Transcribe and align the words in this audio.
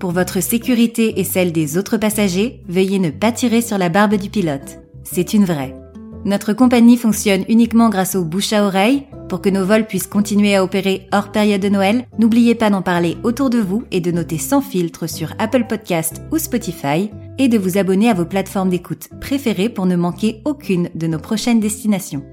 Pour 0.00 0.12
votre 0.12 0.40
sécurité 0.40 1.20
et 1.20 1.24
celle 1.24 1.52
des 1.52 1.76
autres 1.76 1.98
passagers, 1.98 2.62
veuillez 2.66 2.98
ne 2.98 3.10
pas 3.10 3.32
tirer 3.32 3.60
sur 3.60 3.76
la 3.76 3.90
barbe 3.90 4.14
du 4.14 4.30
pilote. 4.30 4.78
C'est 5.04 5.34
une 5.34 5.44
vraie. 5.44 5.76
Notre 6.24 6.54
compagnie 6.54 6.96
fonctionne 6.96 7.44
uniquement 7.50 7.90
grâce 7.90 8.14
au 8.14 8.24
bouche 8.24 8.54
à 8.54 8.64
oreille. 8.64 9.06
Pour 9.28 9.42
que 9.42 9.50
nos 9.50 9.66
vols 9.66 9.86
puissent 9.86 10.06
continuer 10.06 10.56
à 10.56 10.64
opérer 10.64 11.06
hors 11.12 11.30
période 11.30 11.60
de 11.60 11.68
Noël, 11.68 12.06
n'oubliez 12.18 12.54
pas 12.54 12.70
d'en 12.70 12.80
parler 12.80 13.18
autour 13.24 13.50
de 13.50 13.58
vous 13.58 13.84
et 13.90 14.00
de 14.00 14.10
noter 14.10 14.38
sans 14.38 14.62
filtre 14.62 15.06
sur 15.06 15.34
Apple 15.38 15.66
Podcast 15.68 16.22
ou 16.32 16.38
Spotify 16.38 17.10
et 17.36 17.48
de 17.48 17.58
vous 17.58 17.76
abonner 17.76 18.08
à 18.08 18.14
vos 18.14 18.24
plateformes 18.24 18.70
d'écoute 18.70 19.10
préférées 19.20 19.68
pour 19.68 19.84
ne 19.84 19.96
manquer 19.96 20.40
aucune 20.46 20.88
de 20.94 21.08
nos 21.08 21.18
prochaines 21.18 21.60
destinations. 21.60 22.24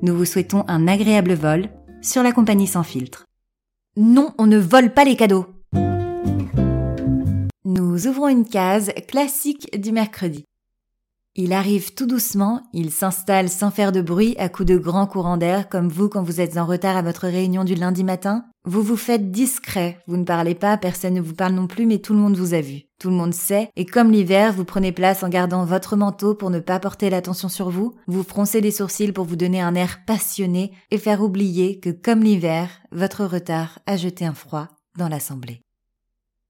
Nous 0.00 0.16
vous 0.16 0.26
souhaitons 0.26 0.64
un 0.68 0.86
agréable 0.86 1.34
vol 1.34 1.70
sur 2.02 2.22
la 2.22 2.30
compagnie 2.30 2.68
sans 2.68 2.84
filtre. 2.84 3.24
Non, 3.96 4.30
on 4.38 4.46
ne 4.46 4.58
vole 4.58 4.94
pas 4.94 5.04
les 5.04 5.16
cadeaux. 5.16 5.55
Nous 7.96 8.08
ouvrons 8.08 8.28
une 8.28 8.44
case 8.44 8.92
classique 9.08 9.80
du 9.80 9.90
mercredi. 9.90 10.44
Il 11.34 11.54
arrive 11.54 11.94
tout 11.94 12.04
doucement, 12.04 12.60
il 12.74 12.90
s'installe 12.90 13.48
sans 13.48 13.70
faire 13.70 13.90
de 13.90 14.02
bruit 14.02 14.34
à 14.36 14.50
coups 14.50 14.68
de 14.68 14.76
grands 14.76 15.06
courants 15.06 15.38
d'air 15.38 15.70
comme 15.70 15.88
vous 15.88 16.10
quand 16.10 16.22
vous 16.22 16.42
êtes 16.42 16.58
en 16.58 16.66
retard 16.66 16.98
à 16.98 17.00
votre 17.00 17.26
réunion 17.26 17.64
du 17.64 17.74
lundi 17.74 18.04
matin. 18.04 18.44
Vous 18.66 18.82
vous 18.82 18.98
faites 18.98 19.30
discret, 19.30 19.96
vous 20.06 20.18
ne 20.18 20.26
parlez 20.26 20.54
pas, 20.54 20.76
personne 20.76 21.14
ne 21.14 21.22
vous 21.22 21.32
parle 21.32 21.54
non 21.54 21.66
plus, 21.66 21.86
mais 21.86 21.96
tout 21.96 22.12
le 22.12 22.18
monde 22.18 22.36
vous 22.36 22.52
a 22.52 22.60
vu. 22.60 22.82
Tout 23.00 23.08
le 23.08 23.16
monde 23.16 23.32
sait, 23.32 23.70
et 23.76 23.86
comme 23.86 24.12
l'hiver, 24.12 24.52
vous 24.52 24.66
prenez 24.66 24.92
place 24.92 25.22
en 25.22 25.30
gardant 25.30 25.64
votre 25.64 25.96
manteau 25.96 26.34
pour 26.34 26.50
ne 26.50 26.60
pas 26.60 26.78
porter 26.78 27.08
l'attention 27.08 27.48
sur 27.48 27.70
vous, 27.70 27.94
vous 28.08 28.24
froncez 28.24 28.60
les 28.60 28.72
sourcils 28.72 29.12
pour 29.12 29.24
vous 29.24 29.36
donner 29.36 29.62
un 29.62 29.74
air 29.74 30.00
passionné 30.06 30.72
et 30.90 30.98
faire 30.98 31.22
oublier 31.22 31.80
que 31.80 31.88
comme 31.88 32.20
l'hiver, 32.20 32.68
votre 32.92 33.24
retard 33.24 33.78
a 33.86 33.96
jeté 33.96 34.26
un 34.26 34.34
froid 34.34 34.68
dans 34.98 35.08
l'assemblée. 35.08 35.65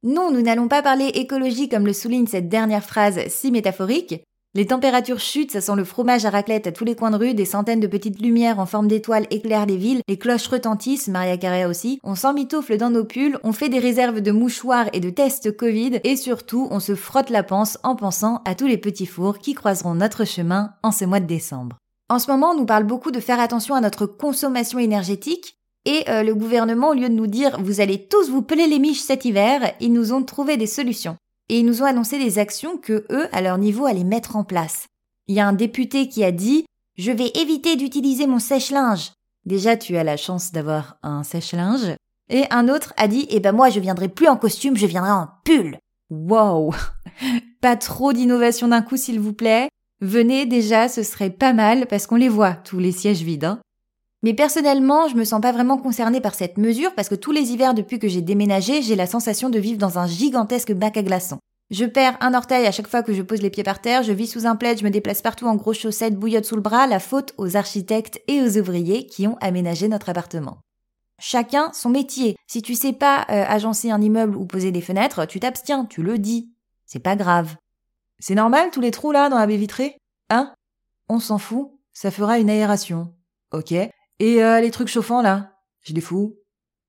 Non, 0.02 0.30
nous 0.30 0.42
n'allons 0.42 0.68
pas 0.68 0.82
parler 0.82 1.06
écologie 1.06 1.68
comme 1.68 1.86
le 1.86 1.92
souligne 1.92 2.26
cette 2.26 2.48
dernière 2.48 2.84
phrase 2.84 3.20
si 3.28 3.50
métaphorique, 3.50 4.22
les 4.56 4.64
températures 4.64 5.20
chutent, 5.20 5.50
ça 5.50 5.60
sent 5.60 5.76
le 5.76 5.84
fromage 5.84 6.24
à 6.24 6.30
raclette 6.30 6.66
à 6.66 6.72
tous 6.72 6.86
les 6.86 6.96
coins 6.96 7.10
de 7.10 7.18
rue, 7.18 7.34
des 7.34 7.44
centaines 7.44 7.78
de 7.78 7.86
petites 7.86 8.22
lumières 8.22 8.58
en 8.58 8.64
forme 8.64 8.88
d'étoiles 8.88 9.26
éclairent 9.28 9.66
les 9.66 9.76
villes, 9.76 10.00
les 10.08 10.16
cloches 10.16 10.46
retentissent, 10.46 11.08
Maria 11.08 11.36
Carrère 11.36 11.68
aussi, 11.68 12.00
on 12.02 12.14
s'emmitoufle 12.14 12.78
dans 12.78 12.88
nos 12.88 13.04
pulls, 13.04 13.38
on 13.44 13.52
fait 13.52 13.68
des 13.68 13.80
réserves 13.80 14.22
de 14.22 14.32
mouchoirs 14.32 14.88
et 14.94 15.00
de 15.00 15.10
tests 15.10 15.54
Covid, 15.54 16.00
et 16.04 16.16
surtout 16.16 16.68
on 16.70 16.80
se 16.80 16.94
frotte 16.94 17.28
la 17.28 17.42
panse 17.42 17.76
en 17.82 17.96
pensant 17.96 18.40
à 18.46 18.54
tous 18.54 18.66
les 18.66 18.78
petits 18.78 19.04
fours 19.04 19.40
qui 19.40 19.52
croiseront 19.52 19.94
notre 19.94 20.24
chemin 20.24 20.70
en 20.82 20.90
ce 20.90 21.04
mois 21.04 21.20
de 21.20 21.26
décembre. 21.26 21.76
En 22.08 22.18
ce 22.18 22.30
moment, 22.30 22.52
on 22.52 22.56
nous 22.56 22.64
parle 22.64 22.84
beaucoup 22.84 23.10
de 23.10 23.20
faire 23.20 23.40
attention 23.40 23.74
à 23.74 23.82
notre 23.82 24.06
consommation 24.06 24.78
énergétique, 24.78 25.55
et 25.86 26.10
euh, 26.10 26.22
le 26.22 26.34
gouvernement, 26.34 26.90
au 26.90 26.94
lieu 26.94 27.08
de 27.08 27.14
nous 27.14 27.28
dire 27.28 27.58
vous 27.62 27.80
allez 27.80 28.06
tous 28.06 28.28
vous 28.28 28.42
peler 28.42 28.66
les 28.66 28.78
miches 28.78 29.00
cet 29.00 29.24
hiver, 29.24 29.72
ils 29.80 29.92
nous 29.92 30.12
ont 30.12 30.22
trouvé 30.22 30.56
des 30.56 30.66
solutions 30.66 31.16
et 31.48 31.60
ils 31.60 31.64
nous 31.64 31.82
ont 31.82 31.86
annoncé 31.86 32.18
des 32.18 32.38
actions 32.38 32.76
que 32.76 33.06
eux, 33.10 33.28
à 33.32 33.40
leur 33.40 33.56
niveau, 33.56 33.86
allaient 33.86 34.04
mettre 34.04 34.36
en 34.36 34.44
place. 34.44 34.86
Il 35.28 35.34
y 35.34 35.40
a 35.40 35.46
un 35.46 35.52
député 35.52 36.08
qui 36.08 36.24
a 36.24 36.32
dit 36.32 36.66
Je 36.96 37.12
vais 37.12 37.30
éviter 37.36 37.76
d'utiliser 37.76 38.26
mon 38.26 38.40
sèche-linge. 38.40 39.12
Déjà, 39.44 39.76
tu 39.76 39.96
as 39.96 40.04
la 40.04 40.16
chance 40.16 40.52
d'avoir 40.52 40.98
un 41.02 41.22
sèche-linge. 41.22 41.94
Et 42.28 42.44
un 42.50 42.68
autre 42.68 42.92
a 42.96 43.06
dit 43.06 43.26
Eh 43.30 43.38
ben 43.38 43.52
moi, 43.52 43.70
je 43.70 43.80
viendrai 43.80 44.08
plus 44.08 44.28
en 44.28 44.36
costume, 44.36 44.76
je 44.76 44.86
viendrai 44.86 45.12
en 45.12 45.28
pull. 45.44 45.78
Wow 46.10 46.74
Pas 47.60 47.76
trop 47.76 48.12
d'innovation 48.12 48.68
d'un 48.68 48.82
coup, 48.82 48.96
s'il 48.96 49.20
vous 49.20 49.32
plaît. 49.32 49.68
Venez 50.00 50.46
déjà, 50.46 50.88
ce 50.88 51.02
serait 51.02 51.30
pas 51.30 51.52
mal 51.52 51.86
parce 51.86 52.06
qu'on 52.06 52.16
les 52.16 52.28
voit, 52.28 52.52
tous 52.52 52.78
les 52.78 52.92
sièges 52.92 53.22
vides. 53.22 53.44
Hein. 53.44 53.60
Mais 54.26 54.34
personnellement, 54.34 55.06
je 55.06 55.14
me 55.14 55.22
sens 55.22 55.40
pas 55.40 55.52
vraiment 55.52 55.78
concernée 55.78 56.20
par 56.20 56.34
cette 56.34 56.58
mesure 56.58 56.92
parce 56.96 57.08
que 57.08 57.14
tous 57.14 57.30
les 57.30 57.52
hivers 57.52 57.74
depuis 57.74 58.00
que 58.00 58.08
j'ai 58.08 58.22
déménagé, 58.22 58.82
j'ai 58.82 58.96
la 58.96 59.06
sensation 59.06 59.50
de 59.50 59.58
vivre 59.60 59.78
dans 59.78 60.00
un 60.00 60.08
gigantesque 60.08 60.72
bac 60.72 60.96
à 60.96 61.04
glaçons. 61.04 61.38
Je 61.70 61.84
perds 61.84 62.16
un 62.20 62.34
orteil 62.34 62.66
à 62.66 62.72
chaque 62.72 62.88
fois 62.88 63.04
que 63.04 63.12
je 63.12 63.22
pose 63.22 63.40
les 63.40 63.50
pieds 63.50 63.62
par 63.62 63.80
terre, 63.80 64.02
je 64.02 64.10
vis 64.10 64.26
sous 64.26 64.44
un 64.44 64.56
plaid, 64.56 64.80
je 64.80 64.84
me 64.84 64.90
déplace 64.90 65.22
partout 65.22 65.46
en 65.46 65.54
gros 65.54 65.72
chaussettes 65.72 66.16
bouillotte 66.16 66.44
sous 66.44 66.56
le 66.56 66.60
bras, 66.60 66.88
la 66.88 66.98
faute 66.98 67.34
aux 67.38 67.56
architectes 67.56 68.20
et 68.26 68.42
aux 68.42 68.58
ouvriers 68.58 69.06
qui 69.06 69.28
ont 69.28 69.38
aménagé 69.40 69.86
notre 69.86 70.08
appartement. 70.08 70.58
Chacun 71.20 71.70
son 71.72 71.90
métier. 71.90 72.34
Si 72.48 72.62
tu 72.62 72.74
sais 72.74 72.94
pas 72.94 73.26
euh, 73.30 73.44
agencer 73.46 73.92
un 73.92 74.02
immeuble 74.02 74.36
ou 74.36 74.44
poser 74.44 74.72
des 74.72 74.80
fenêtres, 74.80 75.26
tu 75.26 75.38
t'abstiens, 75.38 75.84
tu 75.84 76.02
le 76.02 76.18
dis. 76.18 76.50
C'est 76.84 76.98
pas 76.98 77.14
grave. 77.14 77.54
C'est 78.18 78.34
normal 78.34 78.70
tous 78.72 78.80
les 78.80 78.90
trous 78.90 79.12
là 79.12 79.28
dans 79.28 79.38
la 79.38 79.46
baie 79.46 79.56
vitrée? 79.56 79.96
Hein? 80.30 80.52
On 81.08 81.20
s'en 81.20 81.38
fout, 81.38 81.70
ça 81.92 82.10
fera 82.10 82.40
une 82.40 82.50
aération. 82.50 83.14
Ok? 83.52 83.72
Et 84.18 84.42
euh, 84.42 84.60
les 84.60 84.70
trucs 84.70 84.88
chauffants 84.88 85.22
là, 85.22 85.58
je 85.82 85.92
les 85.92 86.00
fous 86.00 86.38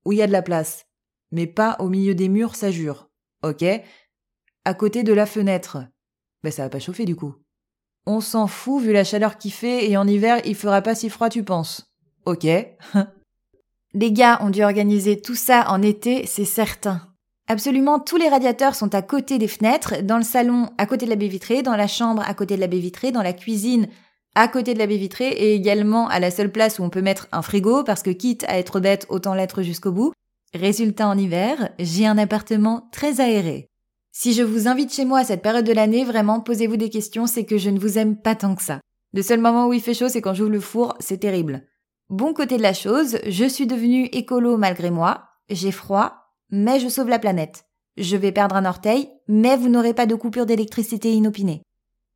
où 0.06 0.14
y 0.14 0.22
a 0.22 0.28
de 0.28 0.32
la 0.32 0.42
place. 0.42 0.86
Mais 1.32 1.48
pas 1.48 1.76
au 1.80 1.90
milieu 1.90 2.16
des 2.16 2.30
murs, 2.30 2.56
ça 2.56 2.72
jure. 2.72 3.10
Ok? 3.44 3.66
À 4.64 4.74
côté 4.74 5.04
de 5.04 5.12
la 5.12 5.26
fenêtre. 5.26 5.80
Ben 6.44 6.52
ça 6.52 6.64
va 6.64 6.70
pas 6.70 6.80
chauffer 6.80 7.04
du 7.04 7.16
coup. 7.16 7.36
On 8.06 8.22
s'en 8.22 8.48
fout 8.48 8.82
vu 8.82 8.94
la 8.94 9.04
chaleur 9.04 9.38
qu'il 9.38 9.52
fait 9.52 9.90
et 9.90 9.98
en 9.98 10.08
hiver 10.08 10.40
il 10.46 10.56
fera 10.56 10.82
pas 10.82 10.96
si 10.96 11.10
froid 11.10 11.30
tu 11.30 11.44
penses? 11.44 11.92
Ok 12.26 12.46
Les 13.94 14.12
gars 14.12 14.40
ont 14.42 14.50
dû 14.50 14.64
organiser 14.64 15.20
tout 15.22 15.36
ça 15.36 15.70
en 15.70 15.82
été, 15.82 16.26
c'est 16.26 16.46
certain. 16.46 17.02
Absolument 17.48 18.00
tous 18.00 18.18
les 18.18 18.30
radiateurs 18.30 18.76
sont 18.76 18.94
à 18.94 19.02
côté 19.02 19.38
des 19.38 19.48
fenêtres, 19.48 20.02
dans 20.04 20.18
le 20.18 20.24
salon 20.24 20.70
à 20.78 20.86
côté 20.86 21.06
de 21.06 21.10
la 21.10 21.16
baie 21.16 21.28
vitrée, 21.28 21.64
dans 21.64 21.76
la 21.76 21.88
chambre 21.88 22.22
à 22.26 22.34
côté 22.34 22.56
de 22.56 22.62
la 22.62 22.68
baie 22.68 22.80
vitrée, 22.80 23.12
dans 23.12 23.24
la 23.24 23.34
cuisine 23.34 23.88
à 24.38 24.48
côté 24.48 24.76
de 24.76 24.80
la 24.80 24.86
baie 24.86 24.98
vitrée 24.98 25.30
et 25.30 25.56
également 25.56 26.08
à 26.10 26.20
la 26.20 26.30
seule 26.30 26.52
place 26.52 26.78
où 26.78 26.84
on 26.84 26.92
peut 26.92 27.02
mettre 27.02 27.28
un 27.32 27.42
frigo 27.42 27.84
parce 27.84 28.04
que 28.04 28.12
quitte 28.12 28.44
à 28.48 28.60
être 28.60 28.80
bête, 28.80 29.08
autant 29.10 29.34
l'être 29.34 29.64
jusqu'au 29.64 29.92
bout. 29.92 30.14
Résultat 30.54 31.08
en 31.08 31.18
hiver, 31.18 31.70
j'ai 31.80 32.06
un 32.06 32.20
appartement 32.20 32.88
très 32.92 33.20
aéré. 33.20 33.68
Si 34.12 34.34
je 34.34 34.44
vous 34.44 34.68
invite 34.68 34.94
chez 34.94 35.06
moi 35.06 35.20
à 35.20 35.24
cette 35.24 35.42
période 35.42 35.66
de 35.66 35.74
l'année, 35.74 36.06
vraiment 36.06 36.40
posez-vous 36.40 36.78
des 36.78 36.92
questions, 36.92 37.26
c'est 37.26 37.46
que 37.46 37.58
je 37.58 37.72
ne 37.72 37.80
vous 37.80 37.98
aime 37.98 38.16
pas 38.16 38.36
tant 38.36 38.54
que 38.54 38.62
ça. 38.62 38.80
Le 39.12 39.24
seul 39.24 39.40
moment 39.40 39.68
où 39.68 39.74
il 39.74 39.82
fait 39.82 39.96
chaud, 39.96 40.08
c'est 40.08 40.22
quand 40.22 40.36
j'ouvre 40.36 40.52
le 40.52 40.60
four, 40.60 40.96
c'est 41.00 41.18
terrible. 41.18 41.64
Bon 42.10 42.32
côté 42.34 42.58
de 42.58 42.62
la 42.62 42.74
chose, 42.74 43.18
je 43.28 43.46
suis 43.46 43.66
devenue 43.66 44.06
écolo 44.06 44.56
malgré 44.56 44.92
moi, 44.92 45.24
j'ai 45.50 45.72
froid, 45.72 46.14
mais 46.52 46.80
je 46.80 46.90
sauve 46.90 47.10
la 47.10 47.18
planète. 47.18 47.66
Je 47.98 48.16
vais 48.16 48.32
perdre 48.32 48.56
un 48.56 48.66
orteil, 48.66 49.10
mais 49.28 49.58
vous 49.58 49.70
n'aurez 49.70 49.96
pas 49.96 50.06
de 50.06 50.14
coupure 50.14 50.46
d'électricité 50.46 51.12
inopinée. 51.12 51.64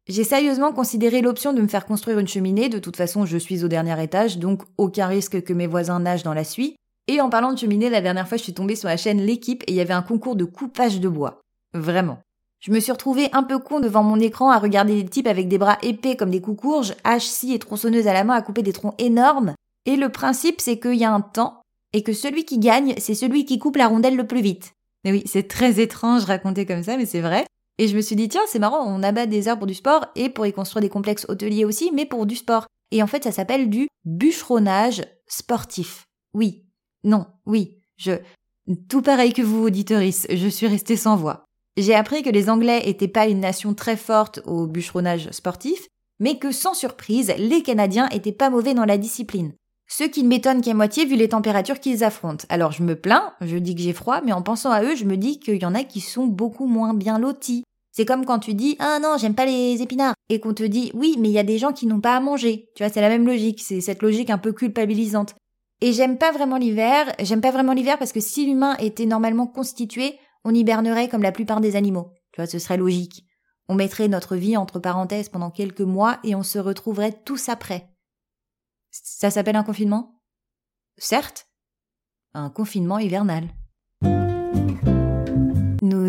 J'ai 0.07 0.23
sérieusement 0.23 0.73
considéré 0.73 1.21
l'option 1.21 1.53
de 1.53 1.61
me 1.61 1.67
faire 1.67 1.85
construire 1.85 2.19
une 2.19 2.27
cheminée, 2.27 2.69
de 2.69 2.79
toute 2.79 2.97
façon 2.97 3.25
je 3.25 3.37
suis 3.37 3.63
au 3.63 3.67
dernier 3.67 4.01
étage, 4.03 4.39
donc 4.39 4.63
aucun 4.77 5.07
risque 5.07 5.43
que 5.43 5.53
mes 5.53 5.67
voisins 5.67 5.99
nagent 5.99 6.23
dans 6.23 6.33
la 6.33 6.43
suie. 6.43 6.75
Et 7.07 7.21
en 7.21 7.29
parlant 7.29 7.53
de 7.53 7.57
cheminée, 7.57 7.89
la 7.89 8.01
dernière 8.01 8.27
fois 8.27 8.37
je 8.37 8.43
suis 8.43 8.53
tombée 8.53 8.75
sur 8.75 8.89
la 8.89 8.97
chaîne 8.97 9.21
L'équipe 9.21 9.63
et 9.67 9.71
il 9.71 9.75
y 9.75 9.81
avait 9.81 9.93
un 9.93 10.01
concours 10.01 10.35
de 10.35 10.45
coupage 10.45 10.99
de 10.99 11.07
bois. 11.07 11.41
Vraiment. 11.73 12.19
Je 12.59 12.71
me 12.71 12.79
suis 12.79 12.91
retrouvée 12.91 13.29
un 13.33 13.43
peu 13.43 13.59
con 13.59 13.79
devant 13.79 14.03
mon 14.03 14.19
écran 14.19 14.51
à 14.51 14.59
regarder 14.59 15.01
des 15.01 15.09
types 15.09 15.27
avec 15.27 15.47
des 15.47 15.57
bras 15.57 15.77
épais 15.81 16.15
comme 16.15 16.29
des 16.29 16.41
coucourges, 16.41 16.93
hache, 17.03 17.25
scie 17.25 17.53
et 17.53 17.59
tronçonneuse 17.59 18.07
à 18.07 18.13
la 18.13 18.23
main 18.23 18.35
à 18.35 18.41
couper 18.41 18.61
des 18.63 18.73
troncs 18.73 18.99
énormes. 18.99 19.53
Et 19.85 19.95
le 19.95 20.09
principe 20.09 20.61
c'est 20.61 20.79
qu'il 20.79 20.95
y 20.95 21.05
a 21.05 21.11
un 21.11 21.21
temps, 21.21 21.61
et 21.93 22.03
que 22.03 22.13
celui 22.13 22.45
qui 22.45 22.59
gagne, 22.59 22.93
c'est 22.97 23.15
celui 23.15 23.45
qui 23.45 23.59
coupe 23.59 23.77
la 23.77 23.87
rondelle 23.87 24.15
le 24.15 24.27
plus 24.27 24.41
vite. 24.41 24.73
Mais 25.03 25.11
oui, 25.11 25.23
c'est 25.25 25.47
très 25.47 25.79
étrange 25.79 26.25
raconté 26.25 26.65
comme 26.65 26.83
ça, 26.83 26.97
mais 26.97 27.05
c'est 27.05 27.21
vrai. 27.21 27.45
Et 27.81 27.87
je 27.87 27.95
me 27.95 28.01
suis 28.01 28.15
dit, 28.15 28.29
tiens, 28.29 28.43
c'est 28.45 28.59
marrant, 28.59 28.85
on 28.85 29.01
abat 29.01 29.25
des 29.25 29.47
arbres 29.47 29.61
pour 29.61 29.67
du 29.67 29.73
sport 29.73 30.05
et 30.15 30.29
pour 30.29 30.45
y 30.45 30.53
construire 30.53 30.83
des 30.83 30.89
complexes 30.89 31.25
hôteliers 31.29 31.65
aussi, 31.65 31.89
mais 31.91 32.05
pour 32.05 32.27
du 32.27 32.35
sport. 32.35 32.67
Et 32.91 33.01
en 33.01 33.07
fait, 33.07 33.23
ça 33.23 33.31
s'appelle 33.31 33.71
du 33.71 33.87
bûcheronnage 34.05 35.01
sportif. 35.25 36.03
Oui. 36.35 36.63
Non, 37.03 37.25
oui. 37.47 37.79
Je, 37.97 38.11
Tout 38.87 39.01
pareil 39.01 39.33
que 39.33 39.41
vous, 39.41 39.65
auditeurice, 39.65 40.27
je 40.29 40.47
suis 40.47 40.67
restée 40.67 40.95
sans 40.95 41.15
voix. 41.15 41.45
J'ai 41.75 41.95
appris 41.95 42.21
que 42.21 42.29
les 42.29 42.51
Anglais 42.51 42.83
étaient 42.85 43.07
pas 43.07 43.25
une 43.25 43.39
nation 43.39 43.73
très 43.73 43.97
forte 43.97 44.41
au 44.45 44.67
bûcheronnage 44.67 45.31
sportif, 45.31 45.87
mais 46.19 46.37
que 46.37 46.51
sans 46.51 46.75
surprise, 46.75 47.33
les 47.39 47.63
Canadiens 47.63 48.09
étaient 48.09 48.31
pas 48.31 48.51
mauvais 48.51 48.75
dans 48.75 48.85
la 48.85 48.99
discipline. 48.99 49.53
Ce 49.87 50.03
qui 50.03 50.21
ne 50.21 50.27
m'étonne 50.27 50.61
qu'à 50.61 50.75
moitié 50.75 51.05
vu 51.05 51.15
les 51.15 51.29
températures 51.29 51.79
qu'ils 51.79 52.03
affrontent. 52.03 52.45
Alors 52.49 52.73
je 52.73 52.83
me 52.83 52.95
plains, 52.95 53.33
je 53.41 53.57
dis 53.57 53.73
que 53.73 53.81
j'ai 53.81 53.91
froid, 53.91 54.21
mais 54.23 54.33
en 54.33 54.43
pensant 54.43 54.69
à 54.69 54.83
eux, 54.83 54.95
je 54.95 55.05
me 55.05 55.17
dis 55.17 55.39
qu'il 55.39 55.59
y 55.59 55.65
en 55.65 55.73
a 55.73 55.83
qui 55.83 55.99
sont 55.99 56.27
beaucoup 56.27 56.67
moins 56.67 56.93
bien 56.93 57.17
lotis. 57.17 57.63
C'est 57.91 58.05
comme 58.05 58.25
quand 58.25 58.39
tu 58.39 58.53
dis 58.53 58.77
ah 58.79 58.99
non 59.01 59.17
j'aime 59.17 59.35
pas 59.35 59.45
les 59.45 59.81
épinards 59.81 60.15
et 60.29 60.39
qu'on 60.39 60.53
te 60.53 60.63
dit 60.63 60.91
oui 60.93 61.17
mais 61.19 61.29
il 61.29 61.33
y 61.33 61.39
a 61.39 61.43
des 61.43 61.57
gens 61.57 61.73
qui 61.73 61.87
n'ont 61.87 62.01
pas 62.01 62.15
à 62.15 62.19
manger. 62.19 62.69
Tu 62.75 62.83
vois 62.83 62.91
c'est 62.91 63.01
la 63.01 63.09
même 63.09 63.25
logique, 63.25 63.61
c'est 63.61 63.81
cette 63.81 64.01
logique 64.01 64.29
un 64.29 64.37
peu 64.37 64.53
culpabilisante. 64.53 65.35
Et 65.81 65.93
j'aime 65.93 66.17
pas 66.17 66.31
vraiment 66.31 66.57
l'hiver, 66.57 67.13
j'aime 67.19 67.41
pas 67.41 67.51
vraiment 67.51 67.73
l'hiver 67.73 67.97
parce 67.97 68.11
que 68.11 68.19
si 68.19 68.45
l'humain 68.45 68.77
était 68.77 69.05
normalement 69.05 69.47
constitué, 69.47 70.19
on 70.43 70.53
hibernerait 70.53 71.09
comme 71.09 71.23
la 71.23 71.31
plupart 71.31 71.59
des 71.59 71.75
animaux. 71.75 72.13
Tu 72.31 72.39
vois 72.39 72.47
ce 72.47 72.59
serait 72.59 72.77
logique. 72.77 73.25
On 73.67 73.75
mettrait 73.75 74.07
notre 74.07 74.35
vie 74.35 74.57
entre 74.57 74.79
parenthèses 74.79 75.29
pendant 75.29 75.49
quelques 75.49 75.81
mois 75.81 76.19
et 76.23 76.35
on 76.35 76.43
se 76.43 76.59
retrouverait 76.59 77.21
tous 77.23 77.49
après. 77.49 77.89
Ça 78.91 79.31
s'appelle 79.31 79.55
un 79.55 79.63
confinement? 79.63 80.21
Certes. 80.97 81.47
Un 82.33 82.49
confinement 82.49 82.99
hivernal. 82.99 83.49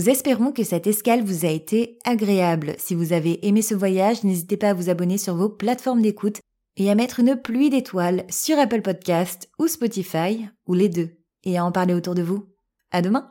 Nous 0.02 0.10
espérons 0.10 0.50
que 0.50 0.64
cette 0.64 0.88
escale 0.88 1.22
vous 1.22 1.46
a 1.46 1.48
été 1.48 1.96
agréable. 2.04 2.74
Si 2.78 2.96
vous 2.96 3.12
avez 3.12 3.46
aimé 3.46 3.62
ce 3.62 3.76
voyage, 3.76 4.24
n'hésitez 4.24 4.56
pas 4.56 4.70
à 4.70 4.74
vous 4.74 4.90
abonner 4.90 5.16
sur 5.16 5.36
vos 5.36 5.48
plateformes 5.48 6.02
d'écoute 6.02 6.40
et 6.76 6.90
à 6.90 6.96
mettre 6.96 7.20
une 7.20 7.36
pluie 7.36 7.70
d'étoiles 7.70 8.24
sur 8.28 8.58
Apple 8.58 8.82
Podcast 8.82 9.48
ou 9.60 9.68
Spotify, 9.68 10.48
ou 10.66 10.74
les 10.74 10.88
deux, 10.88 11.10
et 11.44 11.56
à 11.56 11.64
en 11.64 11.70
parler 11.70 11.94
autour 11.94 12.16
de 12.16 12.22
vous. 12.22 12.48
À 12.90 13.00
demain! 13.00 13.30